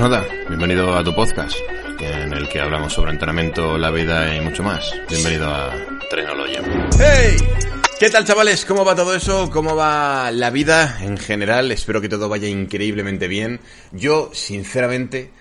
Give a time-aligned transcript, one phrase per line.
[0.00, 1.54] nada, bienvenido a tu podcast,
[2.00, 4.94] en el que hablamos sobre entrenamiento, la vida y mucho más.
[5.10, 5.76] Bienvenido a
[6.08, 6.54] Trenology.
[6.98, 7.36] ¡Hey!
[7.98, 8.64] ¿Qué tal chavales?
[8.64, 9.50] ¿Cómo va todo eso?
[9.50, 11.70] ¿Cómo va la vida en general?
[11.70, 13.60] Espero que todo vaya increíblemente bien.
[13.92, 15.32] Yo, sinceramente,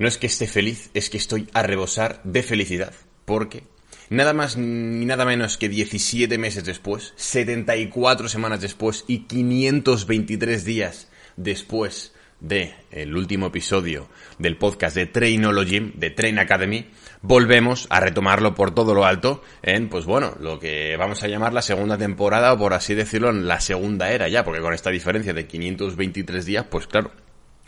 [0.00, 2.92] no es que esté feliz, es que estoy a rebosar de felicidad.
[3.24, 3.62] Porque
[4.08, 11.06] nada más ni nada menos que 17 meses después, 74 semanas después y 523 días
[11.36, 14.08] después de el último episodio
[14.38, 16.86] del podcast de Trainology, de Train Academy,
[17.22, 21.52] volvemos a retomarlo por todo lo alto en, pues bueno, lo que vamos a llamar
[21.52, 24.90] la segunda temporada o por así decirlo, en la segunda era ya, porque con esta
[24.90, 27.12] diferencia de 523 días, pues claro,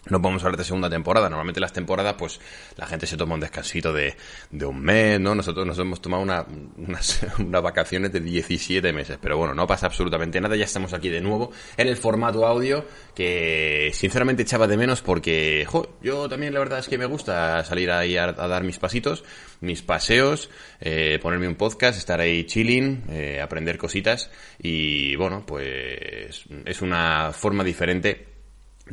[0.09, 1.29] no podemos hablar de segunda temporada.
[1.29, 2.41] Normalmente las temporadas, pues
[2.77, 4.16] la gente se toma un descansito de,
[4.51, 5.34] de un mes, ¿no?
[5.34, 6.45] Nosotros nos hemos tomado una,
[6.77, 9.19] unas, unas, vacaciones de 17 meses.
[9.20, 10.56] Pero bueno, no pasa absolutamente nada.
[10.56, 15.64] Ya estamos aquí de nuevo en el formato audio que sinceramente echaba de menos porque,
[15.69, 18.78] jo, yo también la verdad es que me gusta salir ahí a, a dar mis
[18.78, 19.25] pasitos,
[19.61, 20.50] mis paseos,
[20.81, 27.31] eh, ponerme un podcast, estar ahí chilling, eh, aprender cositas y bueno, pues es una
[27.33, 28.31] forma diferente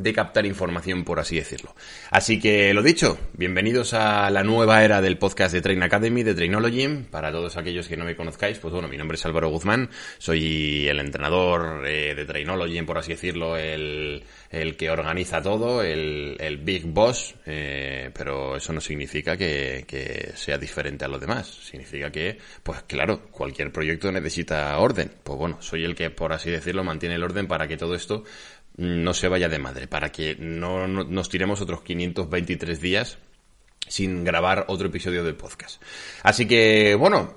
[0.02, 1.76] de captar información, por así decirlo.
[2.10, 6.34] Así que lo dicho, bienvenidos a la nueva era del podcast de Train Academy, de
[6.34, 6.88] Trainology.
[7.10, 10.88] Para todos aquellos que no me conozcáis, pues bueno, mi nombre es Álvaro Guzmán, soy
[10.88, 16.58] el entrenador eh, de Trainology, por así decirlo, el, el que organiza todo, el, el
[16.58, 21.48] Big Boss, eh, pero eso no significa que, que sea diferente a los demás.
[21.48, 25.12] Significa que, pues claro, cualquier proyecto necesita orden.
[25.24, 28.24] Pues bueno, soy el que, por así decirlo, mantiene el orden para que todo esto
[28.80, 33.18] no se vaya de madre, para que no, no nos tiremos otros 523 días
[33.88, 35.82] sin grabar otro episodio del podcast.
[36.24, 37.36] Así que, bueno,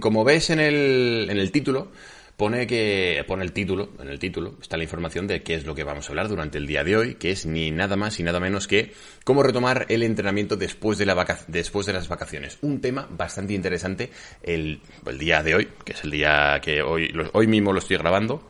[0.00, 1.92] como ves en el, en el título,
[2.36, 5.74] pone que pone el título, en el título está la información de qué es lo
[5.74, 8.22] que vamos a hablar durante el día de hoy, que es ni nada más y
[8.22, 8.92] nada menos que
[9.24, 12.58] cómo retomar el entrenamiento después de, la vaca después de las vacaciones.
[12.62, 14.10] Un tema bastante interesante
[14.42, 17.98] el, el día de hoy, que es el día que hoy, hoy mismo lo estoy
[17.98, 18.49] grabando,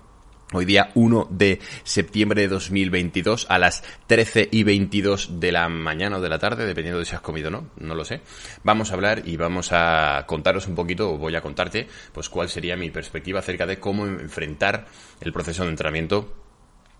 [0.53, 6.19] Hoy día 1 de septiembre de 2022 a las 13 y 22 de la mañana
[6.19, 8.21] o de la tarde, dependiendo de si has comido o no, no lo sé.
[8.65, 12.49] Vamos a hablar y vamos a contaros un poquito, o voy a contarte, pues cuál
[12.49, 14.87] sería mi perspectiva acerca de cómo enfrentar
[15.21, 16.34] el proceso de entrenamiento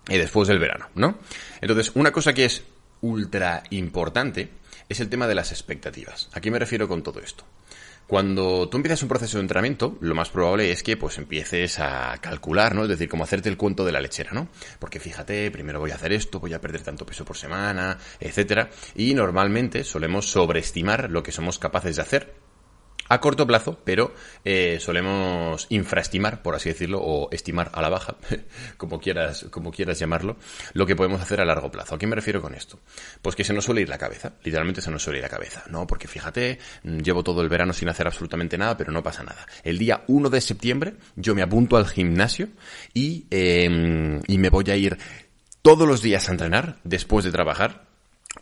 [0.07, 1.19] después del verano, ¿no?
[1.61, 2.63] Entonces, una cosa que es
[3.01, 4.49] ultra importante
[4.89, 6.31] es el tema de las expectativas.
[6.35, 7.45] ¿A qué me refiero con todo esto?
[8.11, 12.19] Cuando tú empiezas un proceso de entrenamiento, lo más probable es que pues empieces a
[12.21, 12.83] calcular, ¿no?
[12.83, 14.49] Es decir, como hacerte el cuento de la lechera, ¿no?
[14.81, 18.69] Porque fíjate, primero voy a hacer esto, voy a perder tanto peso por semana, etcétera,
[18.97, 22.35] y normalmente solemos sobreestimar lo que somos capaces de hacer
[23.11, 28.15] a corto plazo, pero eh, solemos infraestimar, por así decirlo, o estimar a la baja,
[28.77, 30.37] como quieras, como quieras llamarlo,
[30.75, 31.97] lo que podemos hacer a largo plazo.
[31.97, 32.79] ¿A qué me refiero con esto?
[33.21, 35.65] Pues que se nos suele ir la cabeza, literalmente se nos suele ir la cabeza,
[35.69, 35.89] ¿no?
[35.89, 39.45] Porque fíjate, llevo todo el verano sin hacer absolutamente nada, pero no pasa nada.
[39.65, 42.49] El día 1 de septiembre yo me apunto al gimnasio
[42.95, 44.97] y, eh, y me voy a ir
[45.63, 47.90] todos los días a entrenar después de trabajar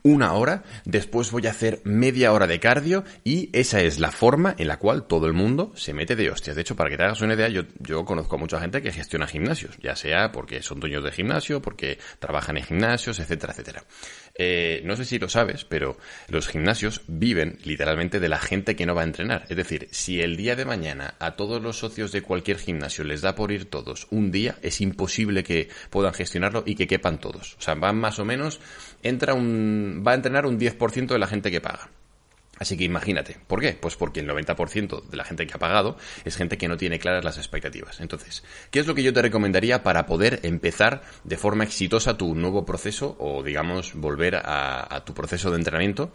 [0.08, 4.54] una hora, después voy a hacer media hora de cardio y esa es la forma
[4.58, 6.56] en la cual todo el mundo se mete de hostias.
[6.56, 8.92] De hecho, para que te hagas una idea, yo, yo conozco a mucha gente que
[8.92, 13.84] gestiona gimnasios, ya sea porque son dueños de gimnasio, porque trabajan en gimnasios, etcétera, etcétera.
[14.38, 18.86] Eh, no sé si lo sabes, pero los gimnasios viven literalmente de la gente que
[18.86, 19.44] no va a entrenar.
[19.48, 23.20] Es decir, si el día de mañana a todos los socios de cualquier gimnasio les
[23.20, 27.56] da por ir todos un día, es imposible que puedan gestionarlo y que quepan todos.
[27.58, 28.60] O sea, van más o menos,
[29.02, 31.90] entra un, va a entrenar un 10% de la gente que paga.
[32.58, 33.72] Así que imagínate, ¿por qué?
[33.72, 36.98] Pues porque el 90% de la gente que ha pagado es gente que no tiene
[36.98, 38.00] claras las expectativas.
[38.00, 42.34] Entonces, ¿qué es lo que yo te recomendaría para poder empezar de forma exitosa tu
[42.34, 46.12] nuevo proceso o, digamos, volver a, tu proceso de entrenamiento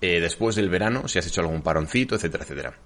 [0.00, 2.78] eh, después del verano, si has hecho algún paroncito, etcétera, etcétera?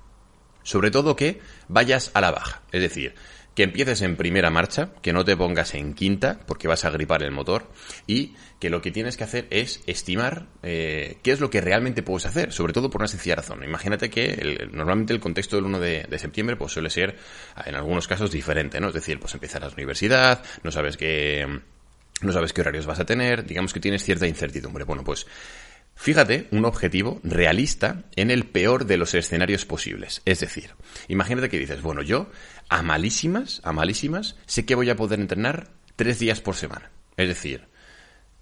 [0.62, 3.14] Sobre todo que vayas a la baja, es decir,
[3.56, 7.22] que empieces en primera marcha, que no te pongas en quinta, porque vas a gripar
[7.22, 7.66] el motor,
[8.06, 12.02] y que lo que tienes que hacer es estimar eh, qué es lo que realmente
[12.02, 13.64] puedes hacer, sobre todo por una sencilla razón.
[13.64, 17.16] Imagínate que el, normalmente el contexto del 1 de, de, septiembre pues suele ser,
[17.64, 18.88] en algunos casos, diferente, ¿no?
[18.88, 21.46] Es decir, pues empiezas la universidad, no sabes qué,
[22.20, 24.84] no sabes qué horarios vas a tener, digamos que tienes cierta incertidumbre.
[24.84, 25.26] Bueno, pues
[25.96, 30.22] Fíjate un objetivo realista en el peor de los escenarios posibles.
[30.26, 30.70] Es decir,
[31.08, 32.30] imagínate que dices, bueno, yo
[32.68, 36.90] a malísimas, a malísimas, sé que voy a poder entrenar tres días por semana.
[37.16, 37.66] Es decir,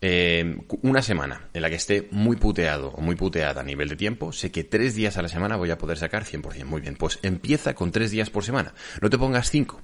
[0.00, 3.96] eh, una semana en la que esté muy puteado o muy puteada a nivel de
[3.96, 6.64] tiempo, sé que tres días a la semana voy a poder sacar 100%.
[6.64, 8.74] Muy bien, pues empieza con tres días por semana.
[9.00, 9.80] No te pongas cinco.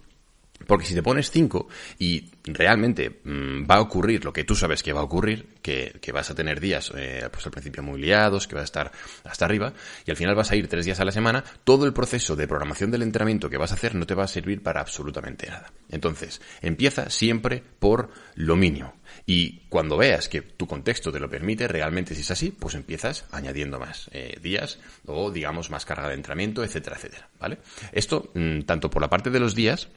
[0.67, 1.69] Porque si te pones 5
[1.99, 6.13] y realmente mm, va a ocurrir lo que tú sabes que va a ocurrir, que,
[6.13, 8.93] vas a tener días eh, pues al principio muy liados, que vas a estar
[9.25, 9.73] hasta arriba,
[10.05, 12.49] y al final vas a ir 3 días a la semana, todo el proceso de
[12.49, 15.73] programación del entrenamiento que vas a hacer no te va a servir para absolutamente nada.
[15.89, 18.95] Entonces, empieza siempre por lo mínimo.
[19.27, 23.25] Y cuando veas que tu contexto te lo permite, realmente si es así, pues empiezas
[23.31, 27.29] añadiendo más eh, días o digamos más carga de entrenamiento, etcétera, etcétera.
[27.39, 27.59] ¿Vale?
[27.93, 29.89] Esto, mm, tanto por la parte de los días,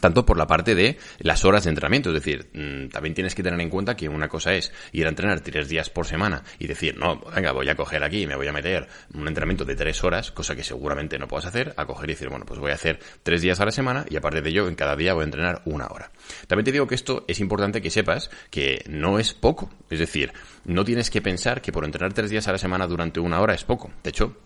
[0.00, 2.10] tanto por la parte de las horas de entrenamiento.
[2.10, 5.08] Es decir, mm, también tienes que tener en cuenta que una cosa es ir a
[5.08, 8.36] entrenar tres días por semana y decir, no, venga, voy a coger aquí y me
[8.36, 11.86] voy a meter un entrenamiento de tres horas, cosa que seguramente no puedas hacer, a
[11.86, 14.42] coger y decir, bueno, pues voy a hacer tres días a la semana y aparte
[14.42, 16.10] de ello, en cada día voy a entrenar una hora.
[16.46, 19.70] También te digo que esto es importante que sepas que no es poco.
[19.90, 20.32] Es decir,
[20.64, 23.54] no tienes que pensar que por entrenar tres días a la semana durante una hora
[23.54, 23.90] es poco.
[24.02, 24.36] De hecho,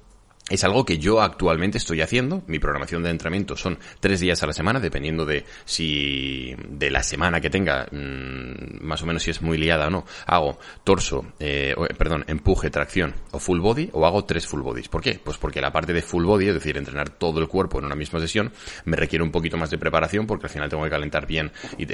[0.51, 2.43] es algo que yo actualmente estoy haciendo.
[2.49, 7.03] Mi programación de entrenamiento son tres días a la semana, dependiendo de si de la
[7.03, 10.05] semana que tenga, mm, más o menos si es muy liada o no.
[10.27, 14.89] Hago torso, eh, perdón, empuje, tracción o full body o hago tres full bodies.
[14.89, 15.21] ¿Por qué?
[15.23, 17.95] Pues porque la parte de full body, es decir, entrenar todo el cuerpo en una
[17.95, 18.53] misma sesión,
[18.85, 21.87] me requiere un poquito más de preparación porque al final tengo que calentar bien, y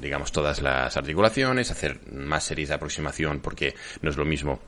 [0.00, 4.60] digamos, todas las articulaciones, hacer más series de aproximación porque no es lo mismo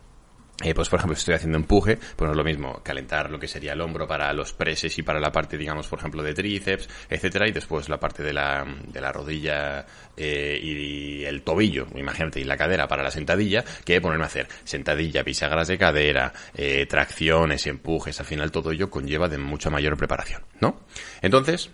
[0.61, 3.39] eh, pues por ejemplo, si estoy haciendo empuje, pues no es lo mismo calentar lo
[3.39, 6.35] que sería el hombro para los preses y para la parte, digamos, por ejemplo, de
[6.35, 11.87] tríceps, etcétera, y después la parte de la, de la rodilla eh, y el tobillo,
[11.95, 16.33] imagínate, y la cadera para la sentadilla, que ponerme a hacer sentadilla, bisagras de cadera,
[16.57, 20.81] eh, tracciones, empujes, al final todo ello conlleva de mucha mayor preparación, ¿no?
[21.23, 21.71] Entonces,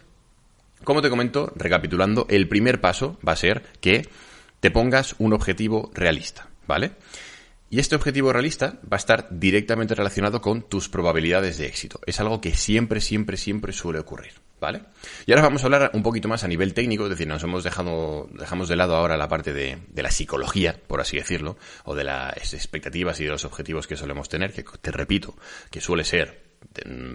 [0.84, 4.06] como te comento, recapitulando, el primer paso va a ser que
[4.60, 6.92] te pongas un objetivo realista, ¿vale?
[7.70, 12.00] Y este objetivo realista va a estar directamente relacionado con tus probabilidades de éxito.
[12.06, 14.32] Es algo que siempre, siempre, siempre suele ocurrir.
[14.60, 14.82] ¿Vale?
[15.26, 17.64] Y ahora vamos a hablar un poquito más a nivel técnico, es decir, nos hemos
[17.64, 22.04] dejado, dejamos de lado ahora la parte de, la psicología, por así decirlo, o de
[22.04, 25.36] las expectativas y de los objetivos que solemos tener, que te repito,
[25.70, 26.54] que suele ser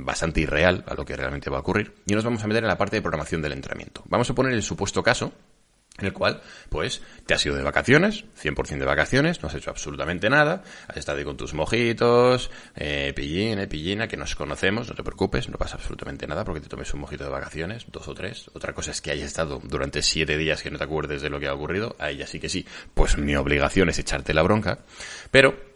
[0.01, 1.95] bastante irreal a lo que realmente va a ocurrir.
[2.05, 4.03] Y nos vamos a meter en la parte de programación del entrenamiento.
[4.05, 5.33] Vamos a poner el supuesto caso
[5.99, 9.69] en el cual, pues, te has ido de vacaciones, 100% de vacaciones, no has hecho
[9.69, 14.87] absolutamente nada, has estado ahí con tus mojitos, eh, pillín, eh, pillina, que nos conocemos,
[14.87, 18.07] no te preocupes, no pasa absolutamente nada porque te tomes un mojito de vacaciones, dos
[18.07, 18.49] o tres.
[18.53, 21.39] Otra cosa es que hayas estado durante siete días que no te acuerdes de lo
[21.39, 24.79] que ha ocurrido, ahí ya sí que sí, pues mi obligación es echarte la bronca,
[25.31, 25.69] pero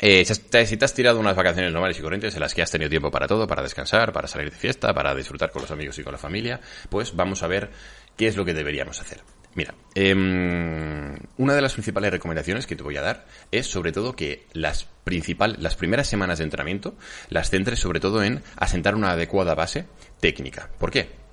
[0.00, 2.90] eh, si te has tirado unas vacaciones normales y corrientes en las que has tenido
[2.90, 6.02] tiempo para todo, para descansar, para salir de fiesta, para disfrutar con los amigos y
[6.02, 6.60] con la familia,
[6.90, 7.70] pues vamos a ver
[8.16, 9.20] qué es lo que deberíamos hacer.
[9.54, 14.16] Mira, em, una de las principales recomendaciones que te voy a dar es sobre todo
[14.16, 16.94] que las, principal, las primeras semanas de entrenamiento
[17.28, 19.86] las centres sobre todo en asentar una adecuada base
[20.20, 20.70] técnica.
[20.78, 21.23] ¿Por qué?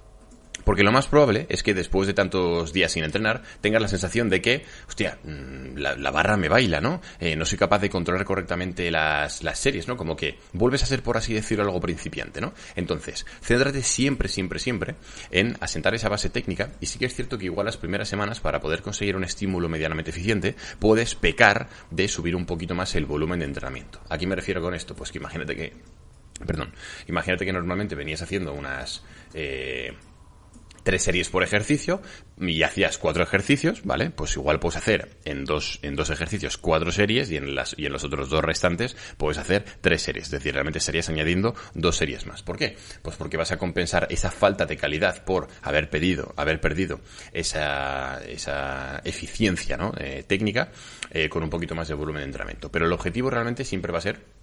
[0.64, 4.30] Porque lo más probable es que después de tantos días sin entrenar tengas la sensación
[4.30, 7.02] de que, hostia, mm, la, barra me baila, ¿no?
[7.20, 9.98] Eh, no soy capaz de controlar correctamente las, las series, ¿no?
[9.98, 12.54] Como que vuelves a ser, por así decirlo, algo principiante, ¿no?
[12.76, 14.96] Entonces, céntrate siempre, siempre, siempre
[15.32, 18.40] en asentar esa base técnica y sí que es cierto que igual las primeras semanas
[18.40, 23.06] para poder conseguir un estímulo medianamente eficiente puedes pecar de subir un poquito más el
[23.06, 24.02] volumen de entrenamiento.
[24.10, 24.96] ¿A qué me refiero con esto?
[24.96, 25.74] Pues que imagínate que,
[26.46, 26.74] perdón,
[27.08, 29.04] imagínate que normalmente venías haciendo unas...
[29.34, 29.94] Eh,
[30.84, 32.02] tres series por ejercicio
[32.40, 34.10] y hacías cuatro ejercicios, ¿vale?
[34.10, 37.86] Pues igual puedes hacer en dos, en dos ejercicios cuatro series y en, las, y
[37.86, 40.26] en los otros dos restantes puedes hacer tres series.
[40.26, 42.44] Es decir, realmente estarías añadiendo dos series más.
[42.44, 42.78] ¿Por qué?
[43.02, 47.02] Pues porque vas a compensar esa falta de calidad por haber pedido, haber perdido
[47.34, 49.94] esa, esa eficiencia, ¿no?
[49.98, 50.72] Eh, técnica
[51.12, 52.72] eh, con un poquito más de volumen de entrenamiento.
[52.72, 54.41] Pero el objetivo realmente siempre va a ser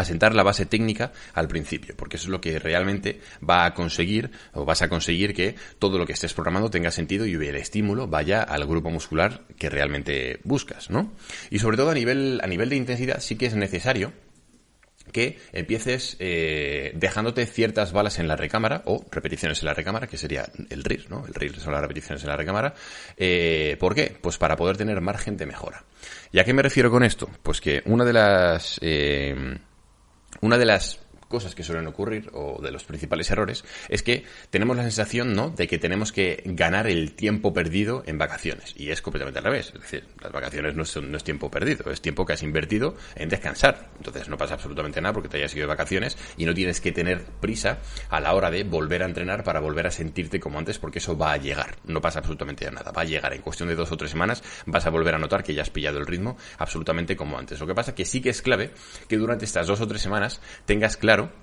[0.00, 4.30] asentar la base técnica al principio, porque eso es lo que realmente va a conseguir
[4.52, 8.06] o vas a conseguir que todo lo que estés programando tenga sentido y el estímulo
[8.06, 11.12] vaya al grupo muscular que realmente buscas, ¿no?
[11.50, 14.12] Y sobre todo a nivel, a nivel de intensidad sí que es necesario
[15.12, 20.16] que empieces eh, dejándote ciertas balas en la recámara o repeticiones en la recámara, que
[20.16, 21.26] sería el RIR, ¿no?
[21.26, 22.74] El RIR son las repeticiones en la recámara.
[23.16, 24.16] Eh, ¿Por qué?
[24.20, 25.84] Pues para poder tener margen de mejora.
[26.32, 27.28] ¿Y a qué me refiero con esto?
[27.42, 28.78] Pues que una de las...
[28.82, 29.58] Eh,
[30.40, 34.76] una de las cosas que suelen ocurrir, o de los principales errores, es que tenemos
[34.76, 38.74] la sensación, ¿no?, de que tenemos que ganar el tiempo perdido en vacaciones.
[38.76, 39.72] Y es completamente al revés.
[39.74, 43.28] Es decir, las vacaciones no, no es tiempo perdido, es tiempo que has invertido en
[43.28, 43.90] descansar.
[43.96, 46.90] Entonces no pasa absolutamente nada porque te hayas ido de vacaciones y no tienes que
[46.90, 50.80] tener prisa a la hora de volver a entrenar para volver a sentirte como antes
[50.80, 51.76] porque eso va a llegar.
[51.84, 52.90] No pasa absolutamente nada.
[52.90, 53.32] Va a llegar.
[53.32, 55.70] En cuestión de dos o tres semanas vas a volver a notar que ya has
[55.70, 57.60] pillado el ritmo absolutamente como antes.
[57.60, 58.72] Lo que pasa que sí que es clave
[59.06, 61.40] que durante estas dos o tres semanas tengas claro claro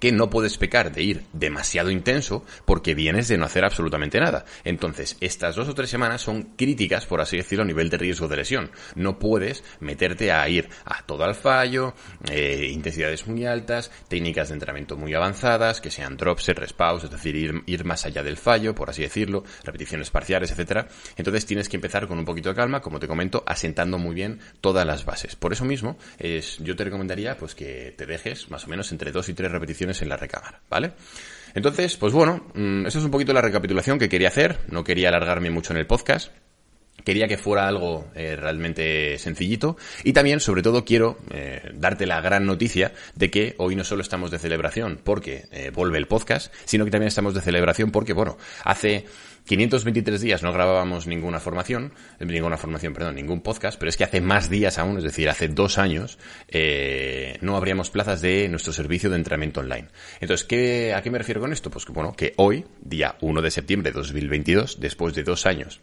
[0.00, 4.44] que no puedes pecar de ir demasiado intenso porque vienes de no hacer absolutamente nada.
[4.64, 8.26] Entonces, estas dos o tres semanas son críticas, por así decirlo, a nivel de riesgo
[8.26, 8.70] de lesión.
[8.94, 11.94] No puedes meterte a ir a todo al fallo,
[12.30, 17.36] eh, intensidades muy altas, técnicas de entrenamiento muy avanzadas, que sean drops, respaws, es decir,
[17.36, 20.88] ir, ir más allá del fallo, por así decirlo, repeticiones parciales, etcétera.
[21.16, 24.40] Entonces tienes que empezar con un poquito de calma, como te comento, asentando muy bien
[24.60, 25.36] todas las bases.
[25.36, 29.12] Por eso mismo, es, yo te recomendaría pues que te dejes más o menos entre
[29.12, 30.92] dos y tres repeticiones en la recámara, ¿vale?
[31.54, 35.08] Entonces, pues bueno, mm, eso es un poquito la recapitulación que quería hacer, no quería
[35.08, 36.30] alargarme mucho en el podcast.
[37.04, 42.20] Quería que fuera algo eh, realmente sencillito y también, sobre todo, quiero eh, darte la
[42.20, 46.52] gran noticia de que hoy no solo estamos de celebración porque eh, vuelve el podcast,
[46.66, 49.06] sino que también estamos de celebración porque, bueno, hace
[49.46, 54.04] 523 días no grabábamos ninguna formación, eh, ninguna formación, perdón, ningún podcast, pero es que
[54.04, 56.18] hace más días aún, es decir, hace dos años,
[56.48, 59.88] eh, no habríamos plazas de nuestro servicio de entrenamiento online.
[60.20, 61.70] Entonces, ¿qué, ¿a qué me refiero con esto?
[61.70, 65.80] Pues que, bueno, que hoy, día 1 de septiembre de 2022, después de dos años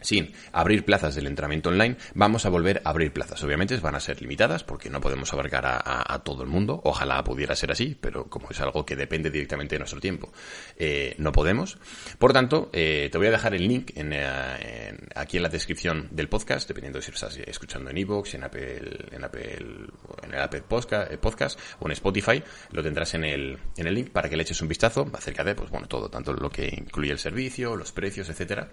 [0.00, 3.42] sin abrir plazas del entrenamiento online, vamos a volver a abrir plazas.
[3.44, 6.80] Obviamente van a ser limitadas porque no podemos abarcar a, todo el mundo.
[6.84, 10.32] Ojalá pudiera ser así, pero como es algo que depende directamente de nuestro tiempo,
[10.76, 11.78] eh, no podemos.
[12.18, 16.28] Por tanto, eh, te voy a dejar el link eh, aquí en la descripción del
[16.28, 19.86] podcast, dependiendo de si estás escuchando en iVoox, en Apple, en Apple,
[20.22, 22.42] en el Apple podcast, o en Spotify,
[22.72, 25.54] lo tendrás en el, en el link para que le eches un vistazo acerca de,
[25.54, 28.68] pues bueno, todo, tanto lo que incluye el servicio, los precios, etcétera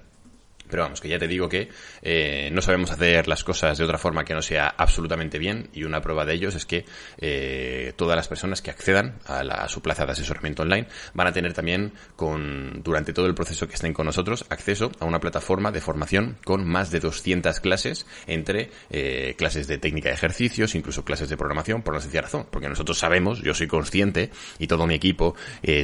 [0.70, 1.70] pero vamos, que ya te digo que
[2.02, 5.84] eh, no sabemos hacer las cosas de otra forma que no sea absolutamente bien y
[5.84, 6.86] una prueba de ellos es que
[7.18, 11.54] eh, todas las personas que accedan a, su plaza de asesoramiento online van a tener
[11.54, 15.82] también con durante todo el proceso que estén con nosotros acceso a una plataforma de
[15.82, 21.30] formación con más de 200 clases entre eh, clases de técnica de ejercicios, incluso clases
[21.30, 24.96] de programación por la sencilla razón, porque nosotros sabemos, yo soy consciente y todo mi
[24.96, 25.36] equipo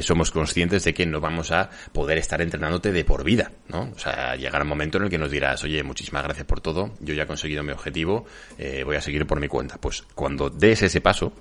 [0.02, 3.90] somos conscientes de que no vamos a poder estar entrenándote de por vida, ¿no?
[3.94, 6.90] O sea, llegar a momento en el que nos dirás, oye, muchísimas gracias por todo,
[7.00, 8.26] yo ya he conseguido mi objetivo,
[8.58, 9.78] eh, voy a seguir por mi cuenta.
[9.80, 11.32] Pues cuando des ese paso,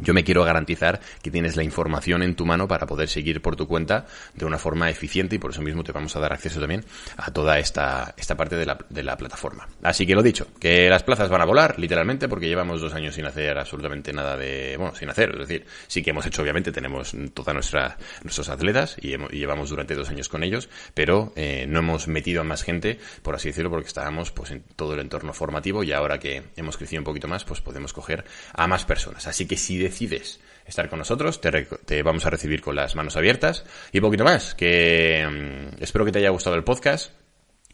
[0.00, 3.56] yo me quiero garantizar que tienes la información en tu mano para poder seguir por
[3.56, 6.60] tu cuenta de una forma eficiente y por eso mismo te vamos a dar acceso
[6.60, 6.84] también
[7.16, 9.68] a toda esta, esta parte de la, de la plataforma.
[9.82, 13.14] Así que lo dicho, que las plazas van a volar, literalmente, porque llevamos dos años
[13.14, 16.72] sin hacer absolutamente nada de, bueno, sin hacer, es decir, sí que hemos hecho, obviamente,
[16.72, 21.80] tenemos todas nuestra, nuestros atletas y, llevamos durante dos años con ellos, pero eh, no
[21.80, 25.32] hemos metido a más gente, por así decirlo, porque estábamos pues en todo el entorno
[25.32, 29.26] formativo y ahora que hemos crecido un poquito más, pues podemos coger a más personas.
[29.26, 33.64] Así que si decides estar con nosotros, te, vamos a recibir con las manos abiertas
[33.90, 37.12] y poquito más, que mm, espero que te haya gustado el podcast.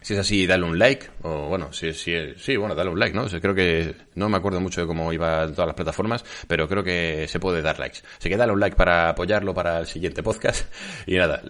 [0.01, 3.17] Si es así, dale un like, o bueno, sí, sí, sí, bueno, dale un like,
[3.17, 3.27] ¿no?
[3.27, 7.27] creo que, no me acuerdo mucho de cómo iba todas las plataformas, pero creo que
[7.27, 8.01] se puede dar likes.
[8.19, 10.67] Así que dale un like para apoyarlo para el siguiente podcast.
[11.07, 11.43] Y nada,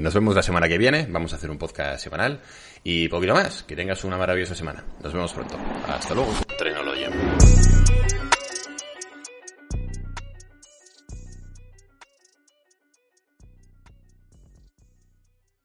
[0.00, 2.40] nos vemos la semana que viene, vamos a hacer un podcast semanal.
[2.82, 4.82] Y poquito más, que tengas una maravillosa semana.
[5.02, 5.56] Nos vemos pronto.
[5.86, 6.32] Hasta luego.